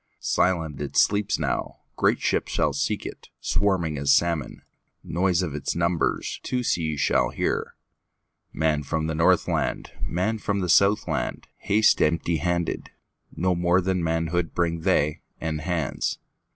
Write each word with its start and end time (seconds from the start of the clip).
Silent 0.19 0.81
it 0.81 0.97
sleeps 0.97 1.37
now; 1.37 1.77
Great 1.95 2.19
ships 2.19 2.51
shall 2.51 2.73
seek 2.73 3.05
it, 3.05 3.29
Swarming 3.39 3.99
as 3.99 4.11
salmon; 4.11 4.63
Noise 5.03 5.43
of 5.43 5.53
its 5.53 5.75
numbersTwo 5.75 6.65
seas 6.65 6.99
shall 6.99 7.29
hear. 7.29 7.75
Man 8.51 8.81
from 8.81 9.05
the 9.05 9.13
Northland, 9.13 9.91
Man 10.03 10.39
from 10.39 10.59
the 10.61 10.69
Southland, 10.69 11.49
Haste 11.57 12.01
empty 12.01 12.37
handed; 12.37 12.89
No 13.35 13.53
more 13.53 13.79
than 13.79 14.01
manhoodBring 14.01 14.81
they, 14.81 15.21
and 15.39 15.61
hands. 15.61 16.17